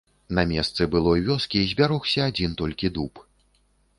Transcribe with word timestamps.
На 0.37 0.43
месцы 0.51 0.85
былой 0.95 1.21
вёскі 1.27 1.61
збярогся 1.73 2.19
адзін 2.31 2.57
толькі 2.61 2.93
дуб. 2.99 3.23